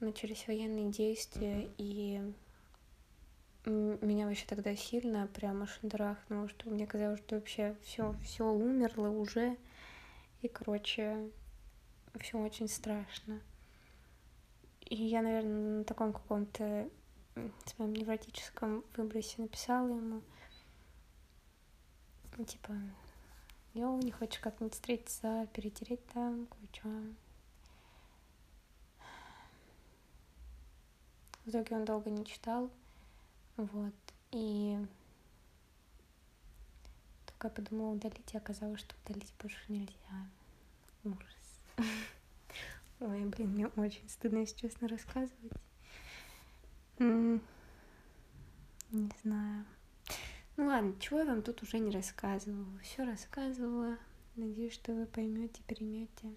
начались 0.00 0.46
военные 0.46 0.90
действия, 0.90 1.70
и 1.78 2.34
меня 3.70 4.26
вообще 4.26 4.44
тогда 4.46 4.74
сильно 4.74 5.28
прямо 5.28 5.66
шандарахнуло, 5.66 6.48
что 6.48 6.68
мне 6.70 6.86
казалось, 6.86 7.20
что 7.20 7.36
вообще 7.36 7.76
все 7.82 8.14
все 8.24 8.44
умерло 8.44 9.08
уже. 9.08 9.56
И, 10.40 10.48
короче, 10.48 11.30
все 12.20 12.38
очень 12.38 12.68
страшно. 12.68 13.40
И 14.80 14.96
я, 14.96 15.22
наверное, 15.22 15.78
на 15.78 15.84
таком 15.84 16.12
каком-то 16.12 16.88
своем 17.64 17.92
невротическом 17.92 18.84
выбросе 18.96 19.40
написала 19.40 19.88
ему, 19.88 20.22
типа, 22.46 22.74
йоу, 23.74 23.98
не 24.02 24.10
хочешь 24.10 24.40
как-нибудь 24.40 24.74
встретиться, 24.74 25.48
перетереть 25.54 26.04
там, 26.08 26.46
кое-что. 26.46 26.88
В 31.44 31.48
итоге 31.48 31.76
он 31.76 31.84
долго 31.84 32.10
не 32.10 32.24
читал, 32.26 32.70
вот, 33.56 33.94
и 34.30 34.78
только 37.26 37.48
я 37.48 37.50
подумала 37.50 37.92
удалить, 37.94 38.32
и 38.32 38.36
оказалось, 38.36 38.80
что 38.80 38.94
удалить 39.04 39.34
больше 39.40 39.60
нельзя. 39.68 40.28
Ужас. 41.04 41.64
Ой, 43.00 43.24
блин, 43.24 43.50
мне 43.50 43.66
очень 43.68 44.08
стыдно, 44.08 44.38
если 44.38 44.60
честно, 44.60 44.88
рассказывать. 44.88 45.52
Не 46.98 47.40
знаю. 49.22 49.64
Ну 50.56 50.66
ладно, 50.66 50.94
чего 51.00 51.20
я 51.20 51.24
вам 51.24 51.42
тут 51.42 51.62
уже 51.62 51.78
не 51.78 51.90
рассказывала. 51.90 52.78
Все 52.82 53.04
рассказывала. 53.04 53.96
Надеюсь, 54.36 54.74
что 54.74 54.92
вы 54.92 55.06
поймете, 55.06 55.62
примете. 55.66 56.32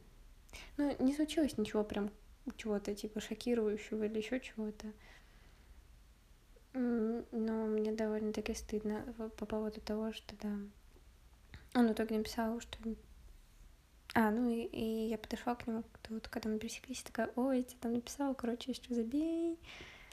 Ну, 0.78 0.96
не 1.00 1.14
случилось 1.14 1.58
ничего 1.58 1.84
прям 1.84 2.10
чего-то 2.58 2.96
типа 2.96 3.20
шокирующего 3.20 4.06
или 4.06 4.18
еще 4.18 4.40
чего-то. 4.40 4.88
Но 6.76 7.66
мне 7.68 7.94
довольно-таки 7.94 8.54
стыдно 8.54 9.06
по 9.38 9.46
поводу 9.46 9.80
того, 9.80 10.12
что 10.12 10.36
да. 10.42 10.58
Он 11.74 11.88
в 11.88 11.94
итоге 11.94 12.18
написал, 12.18 12.60
что... 12.60 12.78
А, 14.14 14.30
ну 14.32 14.50
и, 14.50 14.64
и 14.64 15.08
я 15.08 15.18
подошла 15.18 15.56
к 15.56 15.68
нему, 15.68 15.84
вот, 16.10 16.28
когда 16.28 16.50
мы 16.50 16.60
пересеклись, 16.60 17.04
такая, 17.04 17.32
ой, 17.36 17.58
я 17.58 17.64
тебе 17.64 17.80
там 17.82 17.94
написала, 17.94 18.34
короче, 18.34 18.72
еще 18.72 18.94
забей. 18.94 19.58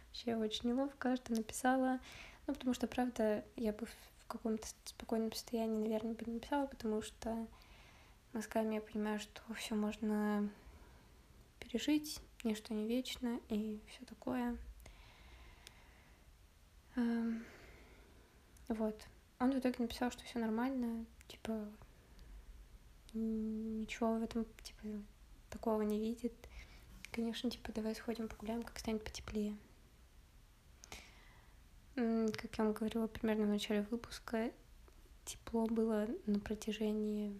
Вообще 0.08 0.36
очень 0.36 0.70
неловко, 0.70 1.16
что 1.16 1.32
написала. 1.32 2.00
Ну, 2.46 2.54
потому 2.54 2.74
что, 2.74 2.86
правда, 2.86 3.44
я 3.56 3.72
бы 3.72 3.86
в 3.86 4.26
каком-то 4.26 4.66
спокойном 4.84 5.32
состоянии, 5.32 5.82
наверное, 5.82 6.14
бы 6.14 6.24
не 6.26 6.34
написала, 6.34 6.66
потому 6.66 7.02
что 7.02 7.46
мозгами 8.32 8.76
я 8.76 8.80
понимаю, 8.80 9.18
что 9.18 9.40
все 9.54 9.74
можно 9.74 10.48
пережить, 11.60 12.20
ничто 12.44 12.72
не 12.74 12.86
вечно 12.86 13.40
и 13.48 13.80
все 13.88 14.04
такое. 14.04 14.56
Эм, 16.96 17.44
вот. 18.68 19.06
Он 19.38 19.52
в 19.52 19.58
итоге 19.58 19.76
написал, 19.78 20.10
что 20.10 20.22
все 20.24 20.38
нормально, 20.38 21.04
типа 21.26 21.68
ничего 23.14 24.18
в 24.18 24.22
этом, 24.22 24.46
типа, 24.62 25.02
такого 25.50 25.82
не 25.82 25.98
видит. 25.98 26.32
Конечно, 27.10 27.50
типа, 27.50 27.72
давай 27.72 27.94
сходим 27.94 28.28
погуляем, 28.28 28.62
как 28.62 28.78
станет 28.78 29.04
потеплее. 29.04 29.56
Как 31.94 32.56
я 32.56 32.64
вам 32.64 32.72
говорила 32.72 33.06
примерно 33.06 33.44
в 33.44 33.50
начале 33.50 33.82
выпуска, 33.90 34.50
тепло 35.26 35.66
было 35.66 36.08
на 36.24 36.40
протяжении, 36.40 37.38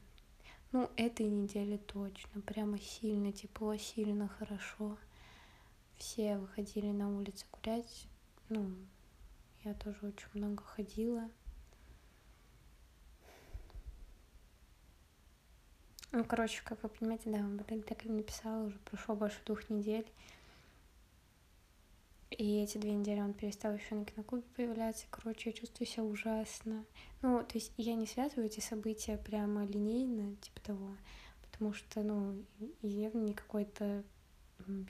ну, 0.73 0.91
этой 0.97 1.27
недели 1.27 1.79
точно, 1.79 2.43
прямо 2.43 2.79
сильно 2.79 3.33
тепло, 3.33 3.77
сильно 3.77 4.29
хорошо. 4.29 4.99
Все 5.97 6.37
выходили 6.37 6.91
на 6.91 7.17
улицы 7.17 7.47
гулять, 7.51 8.07
ну, 8.51 8.75
я 9.65 9.75
тоже 9.75 9.99
очень 10.07 10.29
много 10.35 10.63
ходила. 10.63 11.31
Ну, 16.11 16.25
короче, 16.25 16.63
как 16.63 16.83
вы 16.83 16.91
понимаете, 16.91 17.31
да, 17.31 17.39
он 17.39 17.59
так 17.83 18.05
и 18.05 18.09
написала, 18.11 18.65
уже 18.65 18.79
прошло 18.81 19.15
больше 19.15 19.41
двух 19.47 19.71
недель. 19.71 20.07
И 22.31 22.63
эти 22.63 22.79
две 22.79 22.93
недели 22.93 23.21
он 23.21 23.35
перестал 23.35 23.75
еще 23.75 23.95
на 23.95 24.05
киноклубе 24.05 24.45
появляться. 24.57 25.07
Короче, 25.11 25.51
я 25.51 25.57
чувствую 25.57 25.87
себя 25.87 26.05
ужасно. 26.05 26.85
Ну, 27.21 27.43
то 27.43 27.55
есть 27.55 27.73
я 27.77 27.95
не 27.95 28.07
связываю 28.07 28.47
эти 28.47 28.61
события 28.61 29.17
прямо 29.17 29.65
линейно, 29.65 30.37
типа 30.37 30.61
того, 30.61 30.97
потому 31.43 31.73
что, 31.73 32.03
ну, 32.03 32.45
явно 32.83 33.21
не 33.21 33.35
какой-то 33.35 34.05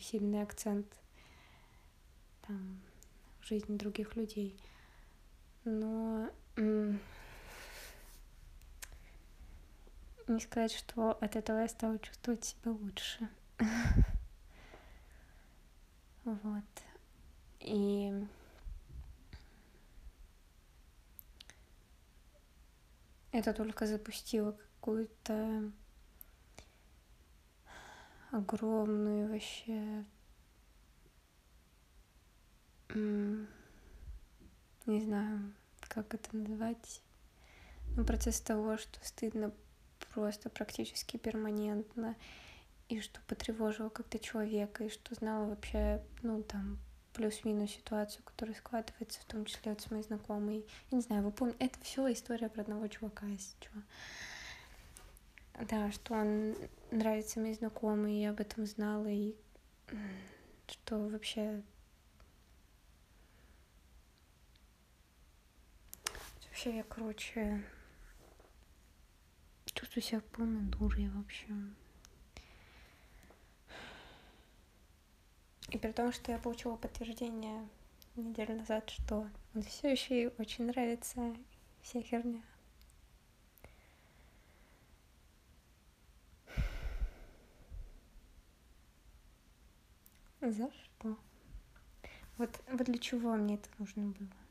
сильный 0.01 0.43
акцент 0.43 0.87
там 2.47 2.82
жизни 3.53 3.77
других 3.77 4.17
людей. 4.17 4.59
Но 5.65 6.31
не 6.57 6.99
сказать, 10.41 10.73
что 10.73 11.13
от 11.21 11.37
этого 11.37 11.59
я 11.61 11.69
стала 11.69 11.99
чувствовать 11.99 12.45
себя 12.45 12.73
лучше. 12.73 13.29
Вот. 16.25 16.63
И 17.59 18.13
это 23.33 23.53
только 23.53 23.87
запустило 23.87 24.53
какую-то 24.53 25.73
огромную 28.31 29.29
вообще 29.33 30.05
не 32.95 33.47
знаю, 34.87 35.53
как 35.81 36.15
это 36.15 36.37
называть, 36.37 37.03
ну, 37.97 38.05
процесс 38.05 38.41
того, 38.41 38.77
что 38.79 39.05
стыдно 39.05 39.53
просто 40.15 40.51
практически 40.51 41.17
перманентно, 41.17 42.17
и 42.89 43.01
что 43.01 43.21
потревожило 43.27 43.89
как-то 43.89 44.19
человека, 44.19 44.85
и 44.85 44.91
что 44.91 45.15
знала 45.15 45.47
вообще, 45.47 46.03
ну, 46.23 46.43
там, 46.43 46.79
плюс-минус 47.15 47.71
ситуацию, 47.71 48.23
которая 48.25 48.57
складывается, 48.57 49.21
в 49.21 49.25
том 49.25 49.45
числе 49.45 49.73
вот 49.73 49.81
с 49.81 49.91
моей 49.91 50.03
знакомой. 50.03 50.67
Я 50.91 50.97
не 50.97 51.03
знаю, 51.03 51.23
вы 51.23 51.31
помните, 51.31 51.59
это 51.65 51.79
все 51.83 52.13
история 52.13 52.49
про 52.49 52.63
одного 52.63 52.89
чувака, 52.89 53.27
если 53.27 53.57
что. 53.61 53.71
Да, 55.69 55.93
что 55.93 56.15
он 56.15 56.57
нравится 56.91 57.41
моей 57.41 57.55
знакомой, 57.55 58.21
я 58.21 58.31
об 58.31 58.41
этом 58.41 58.67
знала, 58.67 59.07
и 59.07 59.35
что 60.67 60.99
вообще... 60.99 61.63
Вообще 66.63 66.77
я, 66.77 66.85
короче, 66.85 67.65
чувствую 69.65 70.01
себя 70.01 70.21
полной 70.31 70.61
дурой 70.71 71.09
вообще. 71.09 71.49
И 75.71 75.79
при 75.79 75.91
том, 75.91 76.13
что 76.13 76.31
я 76.31 76.39
получила 76.39 76.77
подтверждение 76.77 77.69
неделю 78.15 78.59
назад, 78.59 78.89
что 78.91 79.29
он 79.57 79.63
все 79.63 79.91
еще 79.91 80.15
ей 80.15 80.33
очень 80.39 80.67
нравится 80.67 81.35
вся 81.83 82.01
херня. 82.01 82.43
За 90.41 90.71
что? 90.71 91.19
Вот, 92.39 92.63
вот 92.69 92.85
для 92.85 92.99
чего 92.99 93.35
мне 93.35 93.57
это 93.57 93.69
нужно 93.79 94.11
было? 94.11 94.42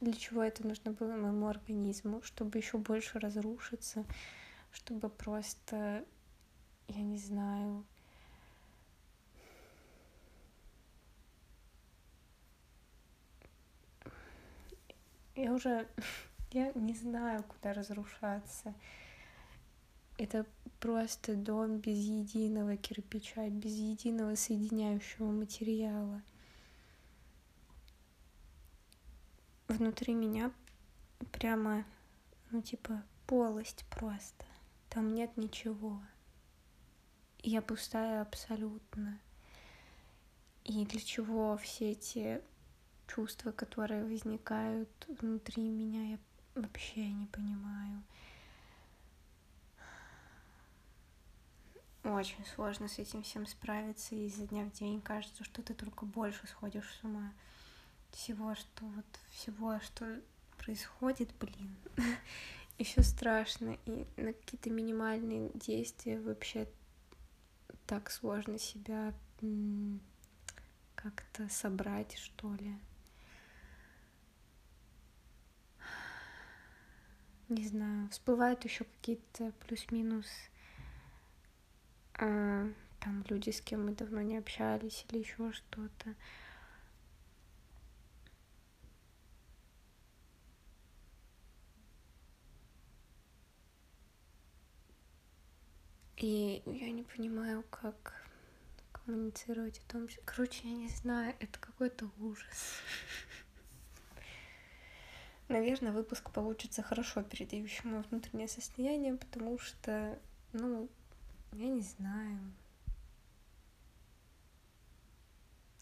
Для 0.00 0.14
чего 0.14 0.42
это 0.42 0.66
нужно 0.66 0.92
было 0.92 1.14
моему 1.16 1.46
организму, 1.46 2.22
чтобы 2.22 2.58
еще 2.58 2.78
больше 2.78 3.18
разрушиться, 3.18 4.04
чтобы 4.72 5.10
просто, 5.10 6.04
я 6.88 7.02
не 7.02 7.18
знаю, 7.18 7.84
я 15.36 15.52
уже, 15.52 15.86
я 16.52 16.72
не 16.74 16.94
знаю, 16.94 17.42
куда 17.44 17.72
разрушаться. 17.72 18.74
Это 20.18 20.44
просто 20.80 21.34
дом 21.34 21.78
без 21.78 21.98
единого 21.98 22.76
кирпича, 22.76 23.48
без 23.48 23.72
единого 23.72 24.34
соединяющего 24.34 25.30
материала. 25.30 26.22
Внутри 29.70 30.14
меня 30.14 30.50
прямо, 31.30 31.84
ну 32.50 32.60
типа, 32.60 33.04
полость 33.28 33.84
просто. 33.88 34.44
Там 34.88 35.14
нет 35.14 35.36
ничего. 35.36 36.02
Я 37.38 37.62
пустая 37.62 38.20
абсолютно. 38.20 39.20
И 40.64 40.84
для 40.86 41.00
чего 41.00 41.56
все 41.56 41.92
эти 41.92 42.42
чувства, 43.06 43.52
которые 43.52 44.02
возникают 44.02 44.88
внутри 45.06 45.62
меня, 45.62 46.14
я 46.14 46.18
вообще 46.56 47.06
не 47.06 47.26
понимаю. 47.26 48.02
Очень 52.02 52.44
сложно 52.56 52.88
с 52.88 52.98
этим 52.98 53.22
всем 53.22 53.46
справиться, 53.46 54.16
и 54.16 54.26
изо 54.26 54.48
дня 54.48 54.64
в 54.64 54.72
день 54.72 55.00
кажется, 55.00 55.44
что 55.44 55.62
ты 55.62 55.74
только 55.74 56.06
больше 56.06 56.48
сходишь 56.48 56.92
с 56.92 57.04
ума 57.04 57.32
всего, 58.12 58.54
что 58.54 58.84
вот 58.84 59.04
всего, 59.30 59.78
что 59.80 60.20
происходит, 60.58 61.30
блин. 61.40 61.76
Все 62.78 63.02
страшно, 63.02 63.76
и 63.84 64.06
на 64.16 64.32
какие-то 64.32 64.70
минимальные 64.70 65.50
действия 65.54 66.18
вообще 66.18 66.66
так 67.86 68.10
сложно 68.10 68.58
себя 68.58 69.12
как-то 70.94 71.48
собрать, 71.50 72.16
что 72.16 72.54
ли. 72.54 72.74
Не 77.48 77.66
знаю, 77.66 78.08
всплывают 78.10 78.64
еще 78.64 78.84
какие-то 78.84 79.52
плюс-минус 79.66 80.26
а, 82.14 82.68
там 83.00 83.24
люди, 83.28 83.50
с 83.50 83.62
кем 83.62 83.86
мы 83.86 83.92
давно 83.92 84.20
не 84.20 84.36
общались 84.36 85.06
или 85.08 85.20
еще 85.20 85.52
что-то. 85.52 86.14
И 96.20 96.62
я 96.66 96.90
не 96.90 97.02
понимаю, 97.02 97.64
как 97.70 98.26
коммуницировать 98.92 99.78
о 99.78 99.92
том, 99.92 100.06
что... 100.10 100.20
Короче, 100.26 100.68
я 100.68 100.74
не 100.74 100.88
знаю, 100.90 101.34
это 101.40 101.58
какой-то 101.58 102.10
ужас. 102.18 102.74
Наверное, 105.48 105.92
выпуск 105.92 106.30
получится 106.30 106.82
хорошо 106.82 107.22
передающий 107.22 107.88
мое 107.88 108.02
внутреннее 108.02 108.48
состояние, 108.48 109.16
потому 109.16 109.58
что, 109.58 110.18
ну, 110.52 110.90
я 111.52 111.68
не 111.68 111.80
знаю. 111.80 112.38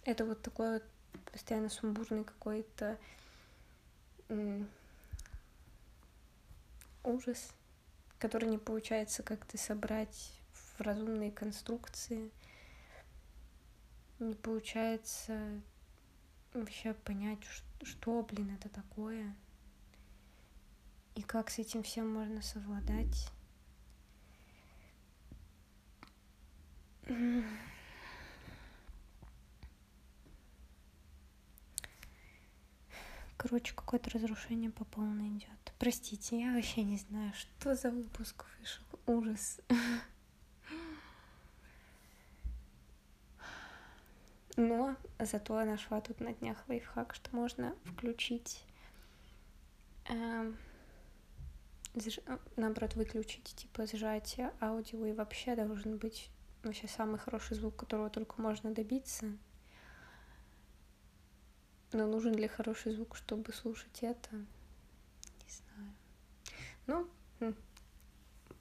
Это 0.05 0.24
вот 0.24 0.40
такой 0.40 0.74
вот 0.74 0.85
постоянно 1.33 1.68
сумбурный 1.68 2.22
какой-то 2.22 2.96
ужас, 7.03 7.53
который 8.19 8.49
не 8.49 8.59
получается 8.59 9.23
как-то 9.23 9.59
собрать 9.59 10.33
в 10.53 10.81
разумные 10.81 11.31
конструкции. 11.31 12.31
Не 14.19 14.35
получается 14.35 15.61
вообще 16.53 16.95
понять, 16.95 17.41
что, 17.83 18.23
блин, 18.23 18.57
это 18.59 18.69
такое 18.69 19.35
и 21.19 21.23
как 21.23 21.51
с 21.51 21.59
этим 21.59 21.83
всем 21.83 22.09
можно 22.09 22.41
совладать. 22.43 23.33
Короче, 33.38 33.72
какое-то 33.72 34.11
разрушение 34.11 34.70
по 34.70 34.85
полной 34.85 35.29
идет. 35.29 35.72
Простите, 35.79 36.38
я 36.40 36.53
вообще 36.53 36.83
не 36.83 36.98
знаю, 36.98 37.33
что 37.35 37.74
за 37.77 37.90
выпуск 37.90 38.44
вышел. 38.59 38.85
Ужас. 39.07 39.61
Но 44.57 44.96
зато 45.20 45.61
я 45.61 45.64
нашла 45.64 46.01
тут 46.01 46.18
на 46.18 46.35
днях 46.35 46.59
лайфхак, 46.68 47.14
что 47.14 47.35
можно 47.35 47.77
включить 47.85 48.64
эм, 50.07 50.59
наоборот, 52.57 52.96
выключить, 52.96 53.44
типа, 53.44 53.87
сжатие 53.87 54.53
аудио, 54.61 55.07
и 55.07 55.12
вообще 55.12 55.55
должен 55.55 55.96
быть 55.96 56.31
вообще 56.64 56.88
самый 56.88 57.18
хороший 57.18 57.55
звук, 57.55 57.77
которого 57.77 58.11
только 58.11 58.42
можно 58.42 58.72
добиться. 58.74 59.27
Но 61.92 62.07
нужен 62.07 62.35
ли 62.35 62.48
хороший 62.48 62.92
звук, 62.92 63.16
чтобы 63.16 63.53
слушать 63.53 64.03
это? 64.03 64.37
Не 64.37 65.51
знаю. 66.87 67.09
Ну, 67.40 67.55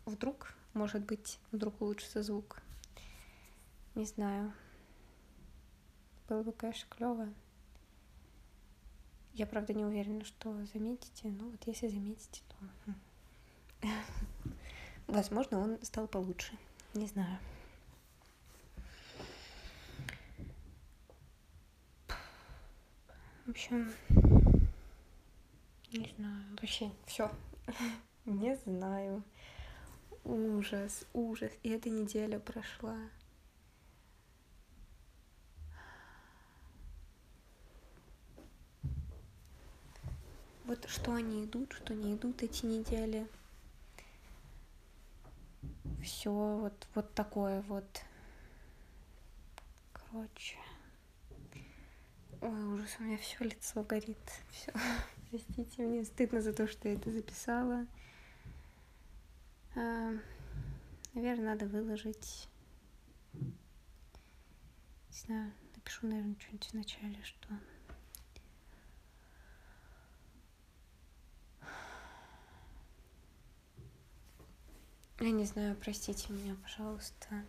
вдруг, 0.05 0.53
может 0.73 1.03
быть, 1.03 1.39
вдруг 1.51 1.81
улучшится 1.81 2.23
звук. 2.23 2.61
Не 3.95 4.05
знаю. 4.05 4.53
Было 6.29 6.43
бы, 6.43 6.51
конечно, 6.51 6.87
клево. 6.89 7.27
Я, 9.33 9.45
правда, 9.45 9.73
не 9.73 9.85
уверена, 9.85 10.23
что 10.23 10.53
заметите. 10.73 11.29
Но 11.29 11.49
вот 11.49 11.67
если 11.67 11.87
заметите, 11.87 12.41
то 12.47 13.87
Возможно, 15.07 15.59
он 15.59 15.77
стал 15.83 16.07
получше. 16.07 16.57
Не 16.93 17.07
знаю. 17.07 17.37
В 23.47 23.51
общем, 23.51 23.93
не 25.93 26.13
знаю. 26.17 26.43
Вообще, 26.51 26.91
все. 27.05 27.31
Не 28.25 28.57
знаю. 28.57 29.23
Ужас, 30.25 31.05
ужас. 31.13 31.53
И 31.63 31.69
эта 31.69 31.89
неделя 31.89 32.39
прошла. 32.39 32.97
Вот 40.65 40.85
что 40.89 41.13
они 41.13 41.45
идут, 41.45 41.71
что 41.71 41.93
не 41.93 42.15
идут 42.15 42.43
эти 42.43 42.65
недели 42.65 43.25
все 46.03 46.31
вот, 46.31 46.87
вот 46.95 47.13
такое 47.13 47.61
вот. 47.61 48.01
Короче. 49.93 50.57
Ой, 52.41 52.63
ужас, 52.65 52.95
у 52.99 53.03
меня 53.03 53.17
все 53.17 53.43
лицо 53.43 53.83
горит. 53.83 54.17
Все. 54.51 54.71
Простите, 55.29 55.81
мне 55.83 56.05
стыдно 56.05 56.41
за 56.41 56.53
то, 56.53 56.67
что 56.67 56.87
я 56.87 56.95
это 56.95 57.11
записала. 57.11 57.87
А, 59.75 60.13
наверное, 61.13 61.55
надо 61.55 61.65
выложить. 61.65 62.47
Не 63.33 63.51
знаю, 65.11 65.51
напишу, 65.75 66.07
наверное, 66.07 66.35
что-нибудь 66.39 66.67
в 66.67 66.73
начале, 66.73 67.23
что 67.23 67.47
Я 75.19 75.31
не 75.31 75.45
знаю, 75.45 75.75
простите 75.75 76.31
меня, 76.31 76.55
пожалуйста. 76.61 77.43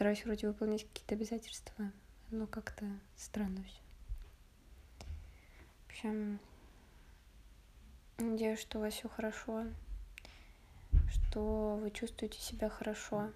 Стараюсь 0.00 0.24
вроде 0.24 0.48
выполнять 0.48 0.88
какие-то 0.88 1.14
обязательства, 1.14 1.92
но 2.30 2.46
как-то 2.46 2.86
странно 3.16 3.62
все. 3.64 3.82
В 5.84 5.90
общем, 5.90 6.40
надеюсь, 8.16 8.60
что 8.60 8.78
у 8.78 8.80
вас 8.80 8.94
все 8.94 9.10
хорошо, 9.10 9.66
что 11.10 11.78
вы 11.82 11.90
чувствуете 11.90 12.40
себя 12.40 12.70
хорошо, 12.70 13.30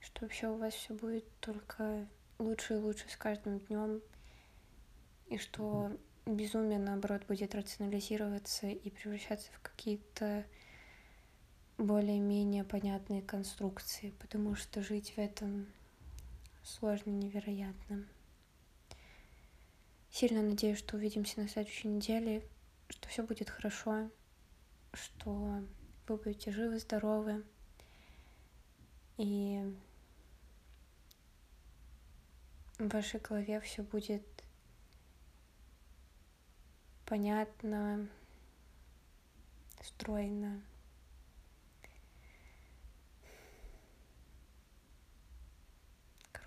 что 0.00 0.26
вообще 0.26 0.48
у 0.48 0.58
вас 0.58 0.74
все 0.74 0.92
будет 0.92 1.24
только 1.40 2.06
лучше 2.38 2.74
и 2.74 2.76
лучше 2.76 3.08
с 3.08 3.16
каждым 3.16 3.58
днем, 3.60 4.02
и 5.28 5.38
что 5.38 5.90
безумие, 6.26 6.78
наоборот, 6.78 7.22
будет 7.26 7.54
рационализироваться 7.54 8.66
и 8.66 8.90
превращаться 8.90 9.50
в 9.52 9.62
какие-то 9.62 10.44
более-менее 11.78 12.64
понятные 12.64 13.22
конструкции, 13.22 14.10
потому 14.18 14.56
что 14.56 14.82
жить 14.82 15.12
в 15.16 15.18
этом 15.18 15.66
сложно 16.64 17.10
невероятно. 17.10 18.04
сильно 20.10 20.42
надеюсь, 20.42 20.78
что 20.78 20.96
увидимся 20.96 21.40
на 21.40 21.48
следующей 21.48 21.88
неделе, 21.88 22.42
что 22.88 23.08
все 23.08 23.22
будет 23.22 23.48
хорошо, 23.48 24.10
что 24.92 25.62
вы 26.08 26.16
будете 26.16 26.50
живы, 26.50 26.78
здоровы. 26.80 27.44
И 29.16 29.62
в 32.78 32.88
вашей 32.88 33.20
голове 33.20 33.60
все 33.60 33.82
будет 33.82 34.26
понятно, 37.06 38.08
стройно. 39.82 40.60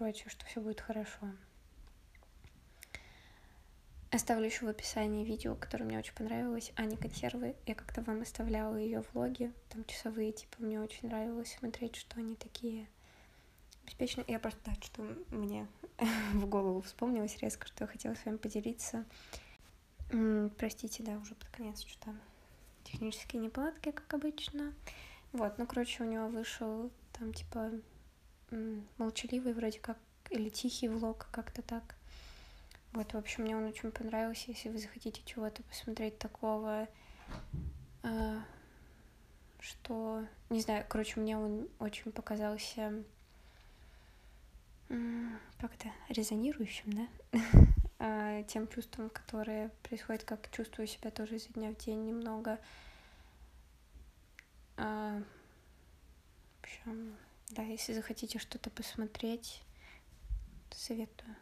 Короче, 0.02 0.30
что 0.30 0.44
все 0.48 0.62
будет 0.62 0.82
хорошо. 0.82 1.28
Оставлю 4.10 4.46
еще 4.46 4.66
в 4.66 4.68
описании 4.68 5.24
видео, 5.24 5.54
которое 5.54 5.84
мне 5.84 6.00
очень 6.00 6.16
понравилось, 6.16 6.72
Ани 6.76 6.98
консервы. 6.98 7.56
Я 7.68 7.76
как-то 7.76 8.02
вам 8.02 8.24
оставляла 8.24 8.78
ее 8.78 9.04
влоги, 9.14 9.54
там 9.70 9.86
часовые, 9.86 10.32
типа, 10.32 10.56
мне 10.58 10.82
очень 10.82 11.08
нравилось 11.08 11.56
смотреть, 11.56 11.98
что 11.98 12.20
они 12.20 12.36
такие 12.36 12.88
беспечные. 13.86 14.26
Я 14.28 14.40
просто, 14.40 14.60
да, 14.66 14.74
что 14.82 15.04
мне 15.30 15.68
в 16.34 16.48
голову 16.48 16.82
вспомнилось 16.82 17.38
резко, 17.38 17.68
что 17.68 17.84
я 17.84 17.88
хотела 17.88 18.16
с 18.16 18.26
вами 18.26 18.38
поделиться. 18.38 19.06
Простите, 20.58 21.04
да, 21.04 21.20
уже 21.20 21.36
под 21.36 21.50
конец 21.50 21.84
что-то 21.84 22.16
технические 22.86 23.44
неполадки, 23.44 23.92
как 23.92 24.12
обычно. 24.16 24.74
Вот, 25.32 25.60
ну, 25.60 25.68
короче, 25.68 26.02
у 26.02 26.08
него 26.08 26.28
вышел 26.28 26.90
там, 27.14 27.34
типа, 27.34 27.70
молчаливый 28.98 29.54
вроде 29.54 29.80
как, 29.80 29.98
или 30.30 30.50
тихий 30.50 30.90
влог, 30.90 31.28
как-то 31.32 31.62
так. 31.62 31.96
Вот, 32.94 33.14
в 33.14 33.18
общем, 33.18 33.44
мне 33.44 33.56
он 33.56 33.64
очень 33.64 33.92
понравился. 33.92 34.52
Если 34.52 34.70
вы 34.70 34.78
захотите 34.78 35.22
чего-то 35.26 35.64
посмотреть 35.64 36.18
такого, 36.18 36.88
э, 38.04 38.40
что, 39.60 40.26
не 40.50 40.60
знаю, 40.60 40.86
короче, 40.90 41.20
мне 41.20 41.38
он 41.38 41.70
очень 41.80 42.12
показался 42.12 43.04
как-то 45.58 45.90
резонирующим, 46.10 46.92
да, 46.94 47.08
а, 48.00 48.44
тем 48.44 48.68
чувством, 48.68 49.10
которое 49.10 49.70
происходит, 49.84 50.24
как 50.24 50.52
чувствую 50.52 50.88
себя 50.88 51.12
тоже 51.12 51.38
изо 51.38 51.50
дня 51.54 51.72
в 51.72 51.78
день 51.78 52.06
немного. 52.06 52.60
А, 54.76 55.22
в 56.60 56.64
общем, 56.64 57.16
да, 57.52 57.64
если 57.64 57.94
захотите 57.94 58.40
что-то 58.40 58.70
посмотреть, 58.70 59.62
советую. 60.72 61.36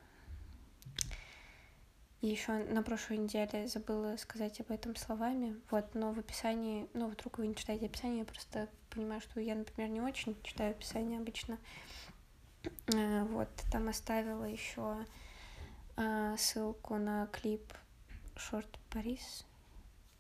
И 2.21 2.27
еще 2.27 2.51
на 2.65 2.83
прошлой 2.83 3.17
неделе 3.17 3.67
забыла 3.67 4.17
сказать 4.17 4.59
об 4.59 4.71
этом 4.71 4.95
словами. 4.95 5.59
Вот, 5.71 5.95
но 5.95 6.11
в 6.11 6.19
описании, 6.19 6.89
ну, 6.93 7.07
вдруг 7.07 7.37
вы 7.37 7.47
не 7.47 7.55
читаете 7.55 7.85
описание, 7.85 8.19
я 8.19 8.25
просто 8.25 8.67
понимаю, 8.89 9.21
что 9.21 9.39
я, 9.39 9.55
например, 9.55 9.89
не 9.89 10.01
очень 10.01 10.35
читаю 10.43 10.71
описание 10.71 11.19
обычно. 11.19 11.57
Э, 12.93 13.23
вот, 13.23 13.49
там 13.71 13.87
оставила 13.87 14.43
еще 14.43 15.05
э, 15.95 16.35
ссылку 16.37 16.97
на 16.97 17.27
клип 17.27 17.73
Шорт 18.35 18.79
Парис. 18.89 19.45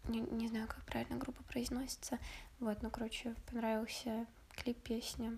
Не, 0.07 0.21
не 0.21 0.47
знаю, 0.47 0.69
как 0.69 0.85
правильно 0.85 1.17
группа 1.17 1.43
произносится. 1.43 2.17
Вот, 2.61 2.81
ну, 2.81 2.89
короче, 2.89 3.35
понравился 3.51 4.25
клип 4.55 4.81
песни. 4.81 5.37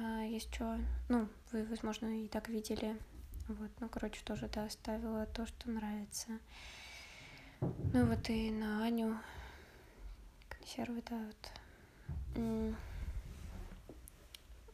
А, 0.00 0.38
что, 0.38 0.78
ну, 1.08 1.28
вы, 1.50 1.64
возможно, 1.64 2.06
и 2.24 2.28
так 2.28 2.48
видели 2.48 2.96
вот, 3.48 3.70
ну, 3.80 3.88
короче, 3.88 4.22
тоже, 4.24 4.48
да, 4.48 4.66
оставила 4.66 5.26
то, 5.26 5.44
что 5.44 5.70
нравится. 5.70 6.38
Ну, 7.60 8.06
вот 8.06 8.30
и 8.30 8.52
на 8.52 8.84
Аню 8.84 9.16
консервы, 10.48 11.02
да, 11.08 11.18
вот. 12.36 12.76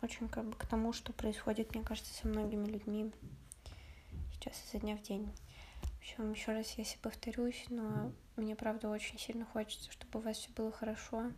Очень 0.03 0.29
как 0.29 0.45
бы 0.45 0.57
к 0.57 0.67
тому, 0.67 0.93
что 0.93 1.15
происходит, 1.15 1.75
мне 1.75 1.83
кажется, 1.83 2.13
со 2.13 2.29
многими 2.29 2.67
людьми 2.67 3.11
сейчас 4.33 4.63
изо 4.69 4.81
дня 4.81 4.97
в 4.97 5.03
день. 5.03 5.33
В 5.81 5.99
общем, 6.01 6.33
еще 6.33 6.53
раз, 6.53 6.73
если 6.77 6.99
повторюсь, 6.99 7.65
но 7.71 8.13
мне, 8.37 8.55
правда, 8.57 8.91
очень 8.91 9.19
сильно 9.19 9.47
хочется, 9.47 9.91
чтобы 9.91 10.19
у 10.19 10.23
вас 10.23 10.37
все 10.37 10.51
было 10.51 10.71
хорошо. 10.71 11.33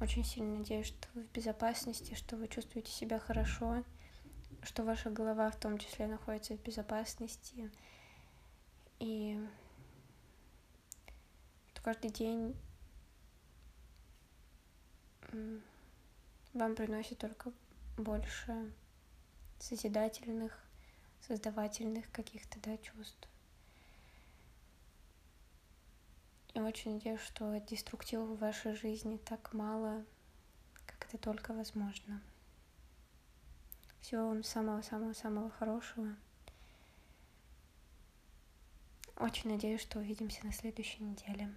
Очень 0.00 0.24
сильно 0.24 0.58
надеюсь, 0.58 0.86
что 0.86 1.08
вы 1.14 1.22
в 1.22 1.32
безопасности, 1.32 2.14
что 2.14 2.36
вы 2.36 2.48
чувствуете 2.48 2.90
себя 2.90 3.18
хорошо 3.18 3.84
что 4.64 4.82
ваша 4.82 5.10
голова 5.10 5.50
в 5.50 5.56
том 5.56 5.78
числе 5.78 6.06
находится 6.06 6.56
в 6.56 6.62
безопасности, 6.62 7.70
и 8.98 9.38
что 11.68 11.82
каждый 11.82 12.10
день 12.10 12.56
вам 16.52 16.74
приносит 16.74 17.18
только 17.18 17.52
больше 17.96 18.72
созидательных, 19.58 20.58
создавательных 21.20 22.10
каких-то 22.10 22.58
да, 22.60 22.76
чувств. 22.78 23.28
И 26.54 26.60
очень 26.60 26.94
надеюсь, 26.94 27.20
что 27.20 27.58
деструктива 27.60 28.24
в 28.24 28.38
вашей 28.38 28.76
жизни 28.76 29.16
так 29.16 29.52
мало, 29.52 30.04
как 30.86 31.06
это 31.08 31.18
только 31.18 31.52
возможно. 31.52 32.22
Всего 34.00 34.28
вам 34.28 34.44
самого-самого-самого 34.44 35.50
хорошего. 35.50 36.14
Очень 39.16 39.50
надеюсь, 39.50 39.80
что 39.80 39.98
увидимся 39.98 40.46
на 40.46 40.52
следующей 40.52 41.02
неделе. 41.02 41.52